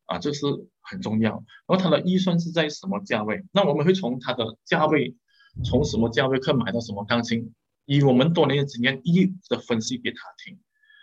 [0.06, 0.18] 啊？
[0.18, 0.46] 这是
[0.80, 1.32] 很重要。
[1.66, 3.42] 然后他的预算是在什么价位？
[3.52, 5.16] 那我们会从他的价位，
[5.64, 7.52] 从什么价位可买到什么钢琴，
[7.86, 10.58] 以我们多年的经验一的分析给他听，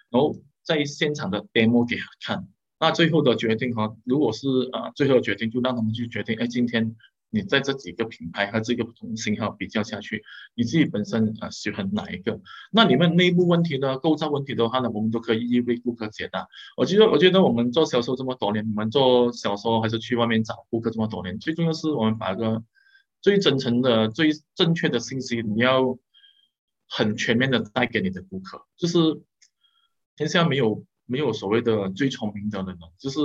[0.10, 2.48] 然后在现场的 demo 给他看。
[2.80, 6.38] 那最后的决定哈，如果是啊，最后的决定就让他们去决定。
[6.40, 6.96] 哎，今天。
[7.32, 10.24] 你在这几个品牌和这个不同型号比较下去，
[10.56, 12.40] 你自己本身啊喜欢哪一个？
[12.72, 16.48] 那你们内部问题呢构造问题的话呢，我们都可以一一为顾客解答。
[16.78, 22.64] 我觉得，我觉得我们做销售这么多年，我们做销售还是去外面找顾客这么多年，最重要是我们把一个
[23.22, 25.98] 最真诚的、最正确的信息，你要
[26.88, 28.66] 很全面的带给你的顾客。
[28.78, 28.98] 就是
[30.16, 33.20] 天下没有没有所谓的最聪明的人了，就是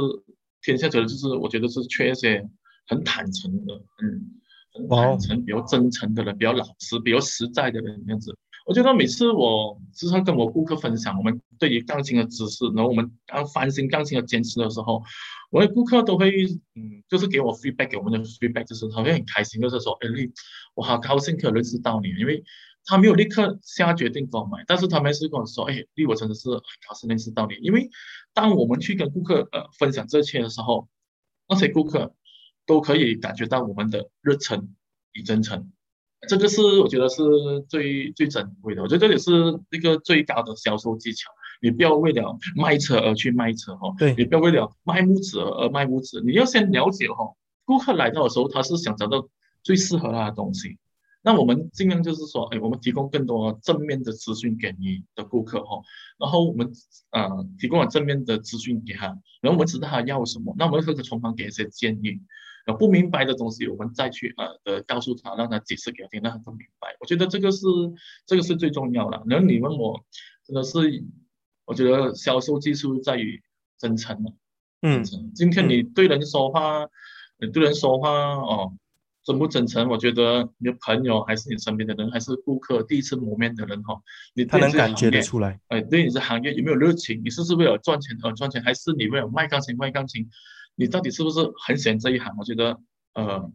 [0.62, 2.48] 天下者就是我觉得是缺一些。
[2.90, 4.34] 很坦诚的，嗯，
[4.74, 8.36] 很坦诚、比较真诚的人，比较老实、比较实在的人，这样子。
[8.66, 15.02] 我觉得每次我时常跟我顾客分享我们对于钢琴的知识，然后我们刚翻新钢琴的坚持的时候，
[15.50, 16.30] 我的顾客都会，
[16.74, 20.32] 嗯，就是给我 feedback，给我们的 feedback，就是他会很开心，就是说，哎，丽，
[20.74, 22.42] 我好高兴可以认识到你，因为
[22.84, 27.88] 他没有立刻下决定购买，但是他们是跟我说，哎，丽，我真的是很高兴认识到你，因为
[28.34, 30.88] 当我们去跟顾客呃分享这些的时候，
[31.48, 32.14] 那些顾客。
[32.70, 34.68] 都可以感觉到我们的热忱
[35.10, 35.72] 与真诚，
[36.28, 37.20] 这个是我觉得是
[37.68, 38.82] 最最珍贵的。
[38.82, 41.32] 我觉得这也是一个最高的销售技巧。
[41.60, 49.28] 你不要为了卖车而去卖车哈，对你不要为了卖屋子而卖屋子，你要先了解哈，顾客来到的时候他是想找到
[49.64, 50.78] 最适合他的东西。
[51.22, 55.82] 那我们尽量就是说，哎，我们提供更多正面的资讯给你的顾客哈，
[56.20, 56.70] 然后我们
[57.10, 59.06] 呃提供了正面的资讯给他，
[59.42, 62.20] 然后我们知道他要什么，那我们会从旁给一些建议。
[62.72, 66.96] 不明白的东西，我们再去呃呃告诉他，让他解释给他听，让他更明白。
[67.00, 67.66] 我觉得这个是
[68.26, 69.22] 这个是最重要的。
[69.26, 70.04] 然后你问我，
[70.44, 70.78] 真的是，
[71.64, 73.42] 我觉得销售技术在于
[73.78, 74.32] 真诚了。
[74.82, 75.04] 嗯，
[75.34, 76.86] 今天你对人说话，
[77.38, 78.72] 你对人说话哦，
[79.24, 79.88] 真不真诚？
[79.88, 84.00] 我觉得你的朋友还是你身边的人，还是顾客第一次谋面的人哈，
[84.34, 85.60] 你他能感觉得出来。
[85.68, 87.20] 哎，对你这行业有没有热情？
[87.22, 90.28] 你是不是为了赚钱而赚钱，还是你为了卖钢琴卖钢琴？
[90.80, 92.34] 你到底是不是很喜欢这一行？
[92.38, 92.80] 我觉得，
[93.12, 93.52] 呃，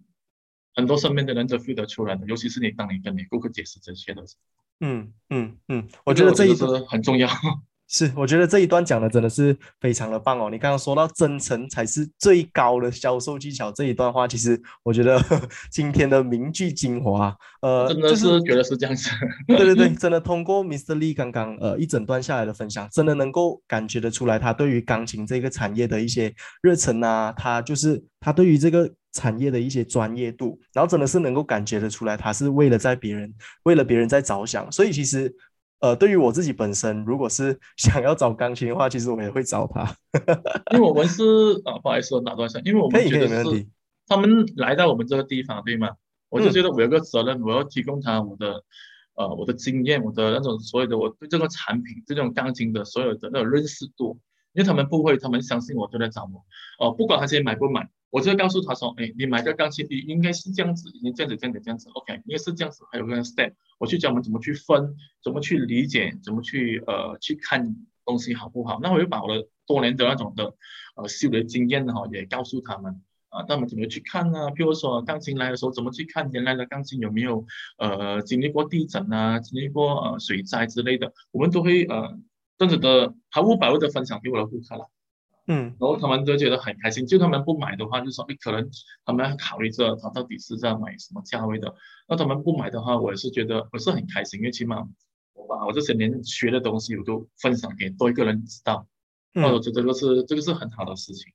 [0.76, 7.28] 很多身边的人都 feel 得出来的，尤其是你当你跟你顾客解释这些的时候，嗯嗯嗯，我觉得这一点很重要。
[7.88, 10.50] 是，我觉得这一段讲的真的是非常的棒哦。
[10.50, 15.22] 你刚刚说到真诚才是最高的销售技巧这一段话，其实我觉得
[15.70, 19.12] 今天的名句精华，呃，真的是觉得是这样子。
[19.48, 20.96] 对对对，真的通过 Mr.
[20.96, 33.32] Lee 刚刚呃一整段下来的分享，真的能够感觉得出来他对于钢琴这个产业的一些热忱啊，他就是他对于这个产业的一些专业度，然后真的是能够感觉得出来，他是为了在别人
[33.64, 35.32] 为了别人在着想，所以其实。
[35.80, 39.96] 呃，对于我自己本身，如果是 想要找钢琴的话，其实我也会找他，
[40.74, 41.24] 因为我们是
[41.66, 43.68] 啊，不好意思，我打断一下，因为我们觉得是
[44.08, 45.90] 他们来到我们这个地方，对吗？
[46.30, 48.64] 我就觉得我有个责任，我要提供他我的
[49.16, 54.20] 呃我的经验，我的那种所有的我对这个产品，这种钢琴的所有的那种认识度。
[54.54, 56.46] 因为他们不会，他们相信我，就来找我。
[56.80, 62.86] 哦，不管他现在买不买，我就告诉他说：“哎，你买个钢琴，你应该是这样子，你这样子，这样子，这样子，OK，应该是这样子。
[62.90, 67.76] 还有个 step，我去教我们怎么去分，怎么去理解，怎么去呃去看
[68.06, 68.80] 东西好不好？
[68.82, 70.56] 那我又把我的多年的那种的
[70.96, 74.50] 呃修的经验哈，也告诉他们啊，他们怎么去看呢？
[74.52, 77.46] 譬如说钢琴来的时候，怎么去看原来的钢琴有没有
[77.78, 82.18] 呃经历过地震啊，经历过呃水灾之类的，我们都会呃。
[82.58, 84.90] 这样子的毫无保留的分享给我的顾客了。
[85.48, 87.06] 嗯然后他们都觉得很开心。
[87.06, 88.70] 就他们不买的话，就说哎，可能
[89.06, 91.74] 他们要考虑着他到底是在买什么价位的。
[92.08, 94.88] 那他们不买的话，我也是觉得我是很开心，因为起码
[95.34, 98.88] 我把我这些年学的东西，我都分享给多一个人知道。
[99.34, 101.32] 那我嗯觉得这个是这个是很好的事情。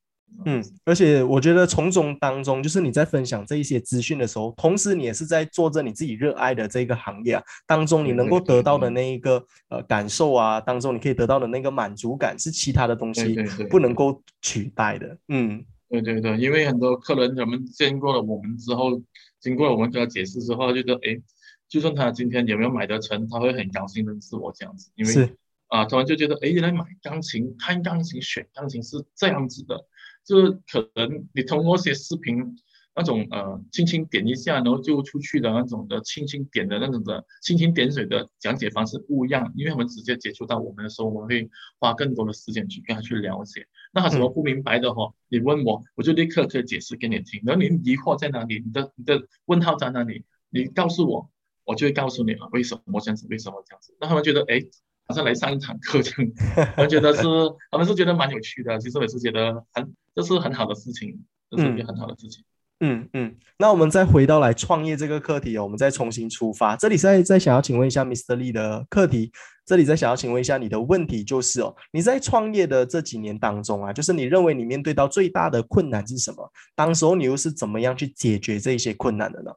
[0.47, 13.37] 嗯，而且我觉得从中当中，就是你在分享这一些资讯的时候，同时你也是在做着你自己热爱的这个行业啊，当中你能够得到的那一个呃感受啊，当中你可以得到的那个满足感，是其他的东西
[13.69, 13.91] 不能。
[14.01, 15.19] 够取代的。
[15.29, 15.63] 嗯。
[15.91, 19.03] 对对对，因为很多客人他们见过了我们之后，
[19.41, 21.21] 经过了我们跟他解释之后，就觉得诶，
[21.69, 25.37] 就算他今天有没有买得成，他会很高兴认识我这样子，因为是。
[25.67, 29.85] 啊，他们就觉得哎，原来买钢琴、看钢琴、选钢琴是这样子的，
[30.31, 32.57] 就是可能你通过一些视频
[32.95, 43.67] 那种呃轻轻点一下，然后就出去的那种的轻轻点的那种的蜻蜓点水的讲解方式不一样，因为他们直接接触到我们的时候，我们会花更多的时间去跟他去了解。
[43.93, 47.41] 那他什么不明白的话，你问我，我就立刻可以解释给你听。
[47.45, 51.29] 然后你疑惑在哪里，你的你的问号在哪里，你告诉我，
[51.65, 53.97] 我就会告诉你啊，为什么这样子，为什么这样子。
[54.01, 54.61] 那他们觉得，哎，
[55.07, 56.33] 好像来上一堂课这样，
[56.77, 57.23] 他们觉得是，
[57.71, 58.79] 他们是觉得蛮有趣的。
[58.79, 62.45] 其实我是觉得很，这是很好的事情，这是一件很好的事情。
[62.83, 66.75] 嗯嗯，那我们再回到来创业这个课题哦，我们再重新出发。
[66.77, 68.37] 这里再再想要请问一下 Mr.
[68.37, 69.31] Lee 的课题，
[69.67, 76.51] 这里再想要请问一下你的问题就是哦，你在创业的这几年当中啊，就是你认为你面对到最大的困难是什么？
[76.75, 79.53] 当时候你又是怎么样去解决这一些困难的呢？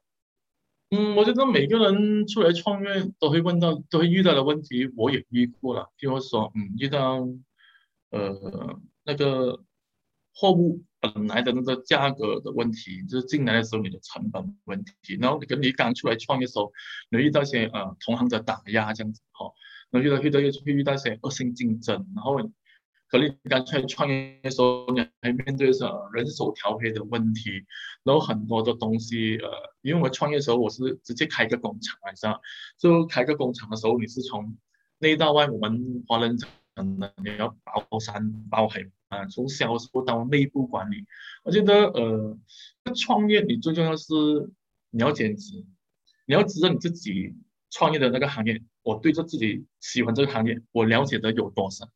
[0.91, 5.87] 嗯，我觉得每个人出来创业都会问到，都会遇到的问题，我也遇过了。
[5.97, 7.25] 譬如说，嗯，遇到
[8.11, 9.59] 呃那个
[10.35, 16.71] 货物本来的那个价格的问题，就是进来的时候你的成本问题，然后你跟你刚出来创业的时候，
[17.09, 19.53] 你遇到一些呃同行的打压这样子哈、哦，
[19.91, 22.37] 然后遇到遇到会遇到一些恶性竞争，然后
[23.09, 27.51] 可能你刚出来创业的时候，你还面对着人手调配的问题，
[28.03, 29.49] 然后很多的东西，呃，
[29.81, 32.41] 因为我创业的时候我是直接开个工厂，你知道，
[32.79, 34.57] 就开个工厂的时候，你是从
[34.97, 36.35] 内到外，我们华人
[36.75, 38.83] 可能你要包山包海
[39.13, 41.05] 啊，从销售到内部管理，
[41.43, 42.37] 我觉得呃，
[42.95, 44.13] 创业你最重要是
[44.89, 45.63] 你要坚持，
[46.25, 47.35] 你要知道你自己
[47.69, 51.87] 创业的那个行业，我对着自己喜欢这个行业，我了解的有多深。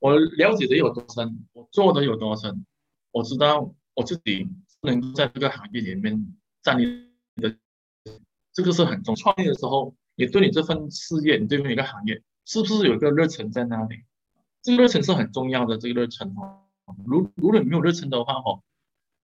[0.00, 2.64] 我了解的有多深，我做的有多深，
[3.10, 4.48] 我知道我自己
[4.82, 6.84] 能够在这个行业里面站立
[7.36, 7.56] 的，
[8.52, 9.16] 这个是很重。
[9.16, 13.96] 创业的时候，你对你这份事业，你对每个行业，是不是有一个热忱在那里？
[14.68, 15.78] 这个热忱是很重要的。
[15.78, 16.60] 这个热忱哦，
[17.06, 18.62] 如如果你没有热忱的话哦，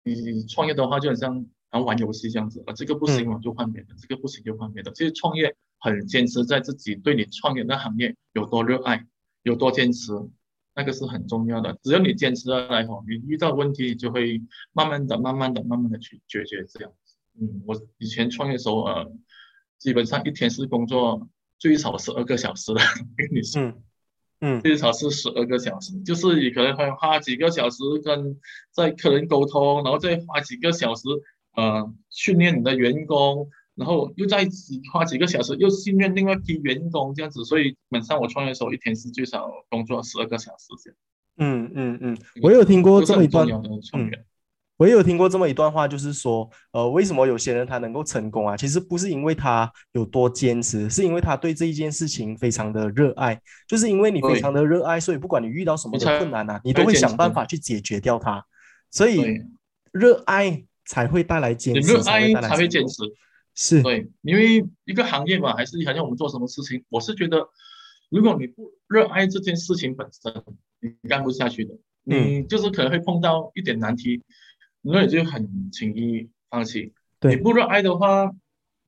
[0.03, 4.91] 你创业的话就很像好像玩游戏这样子，啊，这个不行我就换别的，这个不行就换别的。
[4.93, 9.05] 其实创业很坚持在自己对你创业的行业有多热爱，
[9.41, 10.13] 有多坚持。
[10.75, 17.15] 那个是很重要的，只要你坚持下来哦，你遇到问题你就会慢慢的、慢慢的、慢慢的去解决这样子。
[17.39, 19.11] 嗯，我以前创业的时候，呃，
[19.77, 21.29] 基本上一天是工作
[21.59, 22.79] 最少十二个小时的，
[23.15, 23.83] 跟你说，嗯
[24.45, 28.37] 嗯最少是十二个小时，就是你可能会花几个小时跟
[28.71, 31.07] 在客人沟通，然后再花几个小时
[31.55, 33.49] 呃训练你的员工。
[33.75, 34.47] 然后又再
[34.93, 40.97] 花几个小时又训练另外一批员工这样子，所以基本上我创业的时候一天是最少工作十二个小时这样。
[41.37, 44.11] 嗯嗯嗯，我有听过这么一段，嗯，
[44.77, 48.57] 我也有听过这么一段话，就是说，呃，为什么有些人他能够成功啊？
[48.57, 58.43] 其实不是因为他有多坚持，是因为他对这一件事情非常的热爱，就是因为你非常的热爱，所以不管你遇到什么的困难啊，你都会想办法去解决掉它。
[58.89, 59.41] 所以
[59.91, 63.03] 热爱才会带来坚持，热爱才会坚持。
[63.55, 67.47] 是对，因为一个行业嘛，还是好像我们做什么事情，我是觉得，
[68.09, 70.43] 如果你不热爱这件事情本身，
[70.81, 71.75] 你干不下去的。
[72.05, 74.21] 你就是可能会碰到一点难题，
[74.83, 76.93] 那你就很轻易放弃。
[77.19, 78.31] 对，你不热爱的话，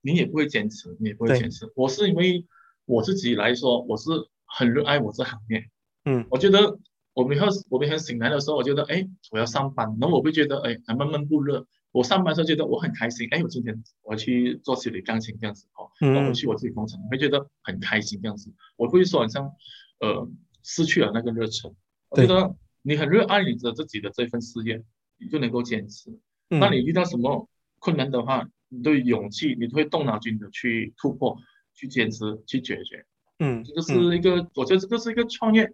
[0.02, 1.72] 你也不会坚持，你也不会坚持。
[1.76, 2.46] 我是因为
[2.86, 4.10] 我自己来说，我是
[4.46, 5.70] 很热爱我这行业。
[6.04, 6.78] 嗯，我觉得
[7.14, 11.66] 我每天我每天醒来的时候，我觉得哎，我要上班，然后我会觉得哎，还闷闷不乐。
[11.92, 19.50] 我上班时候觉得我很开心，哎，我今天我去做修理钢琴这样子哦，然后我去我自己工厂，我会觉得很开心这样子，我不会说好像
[20.02, 20.30] 呃
[20.62, 21.74] 失去了那个热忱。
[22.10, 24.84] 我觉得你很热爱你的自己的这份事业，
[25.18, 26.12] 你就能够坚持。
[26.50, 27.50] 嗯、那你遇到什么
[27.80, 31.38] 困难的话，你都有勇气，你都会动脑筋的去突破、
[31.74, 33.06] 去坚持、去解决。
[33.40, 35.74] 嗯，这个是一个，嗯、我觉得这个是一个创业，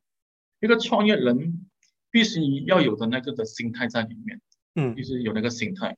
[0.60, 1.68] 一个创业人
[2.10, 4.42] 必须要有的那个的心态在里面。
[4.74, 5.98] 嗯，必须有那个心态。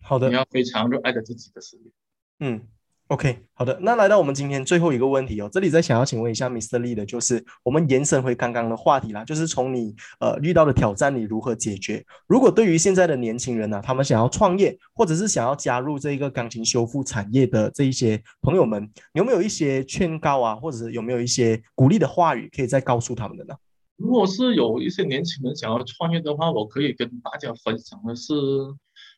[0.00, 1.90] 好的，你要非常热爱的自己的事业。
[2.38, 2.66] 嗯，
[3.08, 6.80] OK，好的，那来到我们今天最后一个问题哦，这里再想要请问一下 Mr.
[6.80, 12.04] Lee 的，就是我们延伸回刚刚的话题啦，就是从你呃遇到的挑战，你如何解决？
[12.26, 23.54] 如果对于现在的年轻人呢，他们想要创业，或者是想要加入这一个钢琴修复产业的这一些朋友们，有没有一些劝告啊，或者是有没有一些鼓励的话语可以再告诉他们的呢？
[23.96, 28.34] 如果是有一些年轻人想要创业的话，我可以跟大家分享的是，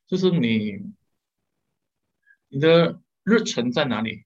[0.07, 0.79] 就是你
[2.51, 2.99] 你的。
[3.29, 4.25] 热忱在哪里？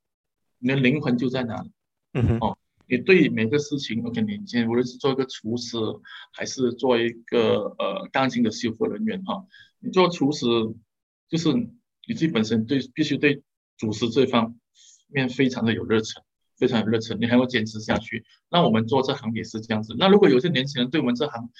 [0.58, 1.72] 你的灵魂就在哪里。
[2.12, 2.38] 嗯哼。
[2.38, 5.76] 哦，你对每个事情，OK，你今天无论是做一个厨师，
[6.32, 9.44] 还是做一个呃钢琴的修复人员哈，
[9.80, 10.46] 你做厨师
[11.28, 13.42] 就是你自己本身对必须对
[13.76, 14.54] 主食这方
[15.08, 16.22] 面非常的有热忱，
[16.58, 18.24] 非常有热忱，你还要坚持下去。
[18.50, 19.96] 那我们做这行也是这样子。
[19.98, 21.50] 那如果有些年轻人对我们这行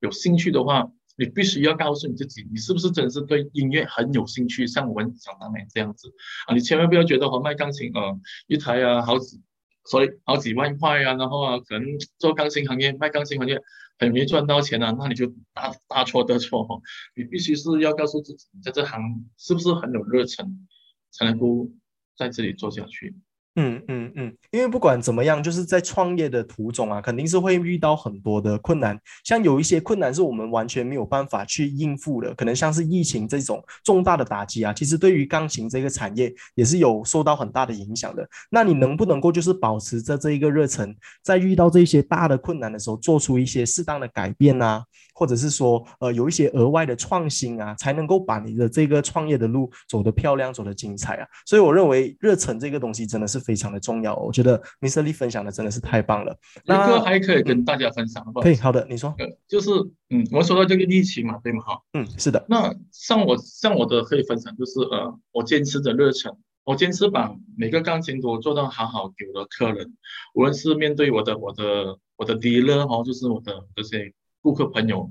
[0.00, 6.14] 有兴趣的话，你必须要告诉你自己，你是不是真是对音乐很有兴趣，像我们想当年这样子
[6.46, 6.54] 啊？
[6.54, 8.14] 你千万不要觉得哦，卖钢琴啊，
[8.46, 9.42] 一台啊，好几，
[9.84, 11.84] 所以好几万块啊，然后啊，可能
[12.18, 13.60] 做钢琴行业，卖钢琴行业
[13.98, 16.80] 很容易赚到钱啊，那你就大大错特错哦。
[17.16, 20.68] 你必须是要告诉自己，在这行是不是很有热忱，
[21.10, 21.68] 才能够
[22.16, 23.16] 在这里做下去。
[23.60, 28.96] 嗯嗯嗯，因为不管怎么样，就是在创业的途中啊，肯定是会遇到很多的困难。
[29.24, 38.24] 像有一些困难是我们完全没有办法去应付的，可能像是疫情这种重大的打击啊，其实对于钢琴这个产业也是有受到很大的影响的。
[38.48, 44.84] 那你能不能够就是保持着这一个热忱，在遇到这些大的困难的时候，做出一些适当的改变啊？
[45.14, 51.26] 或者是说，呃，有一些额外的创新啊，才能够把你的这个创业的路走得漂亮，走得精彩啊。
[51.44, 54.14] 所以我认为热忱这个东西真的是非常的重要。
[54.16, 55.02] 我觉得 Mr.
[55.02, 56.38] Lee 分享的真的是太棒了。
[56.66, 59.14] 那个还可以跟大家分享的话，可以，好的，你说。
[59.48, 59.70] 就是，
[60.10, 61.62] 嗯，我说到这个疫情嘛，对吗？
[61.62, 62.44] 哈，嗯，是的。
[62.46, 69.96] 那像我像我的可以分享，就是呃，我坚持的热忱，我坚持把每个钢琴都做到好好给我的客人，
[70.34, 74.12] 无论是面对我的我的我的 dealer 哈，就是我的这些。
[74.40, 75.10] 顾客朋友，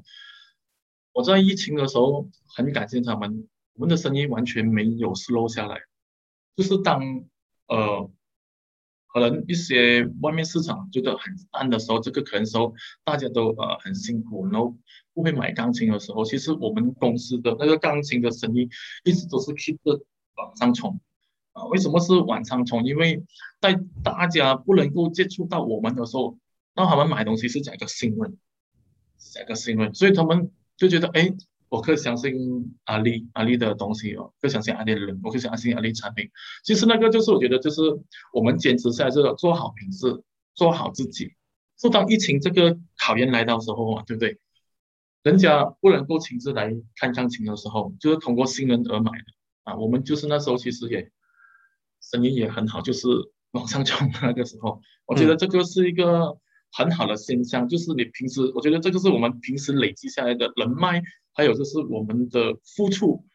[1.11, 5.81] 我在疫情的时候很感谢他们，我们的生意完全没有失落下来。
[6.55, 7.01] 就是当
[7.67, 8.09] 呃
[9.19, 14.77] 可能一些外面市场觉得很淡的时候，这个可能时候大家都呃很辛苦，然后
[15.13, 18.69] 不会买钢琴的时候，其实我们公司的那个钢琴的生意
[19.03, 20.03] 一直都是 keep 着
[20.35, 20.99] 往上冲
[21.53, 21.65] 啊。
[21.65, 22.83] 为什么是往上冲？
[22.85, 23.23] 因为
[23.59, 26.37] 在大家不能够接触到我们的时候，
[26.75, 28.37] 那他们买东西是讲一个信任。
[29.33, 31.33] 这个新闻，所以他们就觉得，哎，
[31.69, 36.29] 我可以相信阿里阿里的东西哦，可以相信阿里的人，我可以相信阿里产品。
[36.63, 37.81] 其实那个就是我觉得，就是
[38.31, 41.33] 我们坚持下来，这个做好品质，做好自己。
[41.77, 44.39] 受到疫情这个考验来到时候啊，对不对？
[45.23, 49.25] 人家不能够亲自来看钢琴的时候，就是通过信任而买的
[49.63, 49.75] 啊。
[49.75, 51.11] 我们就是那时候其实也
[52.01, 53.07] 生意也很好，就是
[53.51, 56.37] 往上冲那个时候，我觉得这个是一个。
[56.71, 61.01] 很好的现象，就是你平时，我觉得这个是我们平时累积下来的人脉，
[61.33, 63.25] 还有就是我们的付出，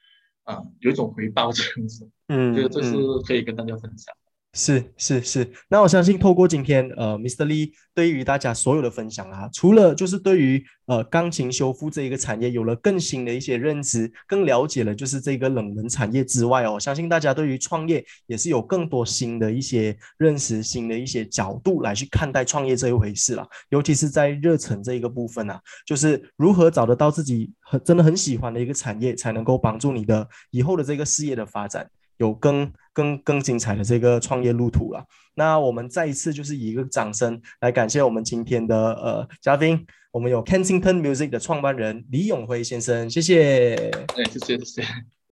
[0.45, 4.14] 啊，有一种回报这样子，嗯，觉得这是可以跟大家分享。
[4.55, 7.46] 是是是，那我相信透过今天呃，Mr.
[7.46, 23.48] Lee 对于大家所有的分享啊，除了就是对于呃钢琴修复这一个产业有了更新的一些认知，更了解了就是这个冷门产业之外哦，相信大家对于创业也是有更多新的一些认识、新的一些角度来去看待创业这一回事了。
[23.70, 31.88] 尤其是在热忱这一个部分啊，就是如何找得到自己很真的很喜欢的一个产业，才能够帮助你的以后的这个事业的发展。
[32.23, 35.05] 有更更更精彩的这个创业路途了。
[35.35, 43.75] 那我们再一次就是以一个掌声来感谢我们今天的呃嘉宾，我们有 Kensington Music 的创办人李永辉先生，谢谢。
[44.16, 45.12] 哎，谢谢谢谢。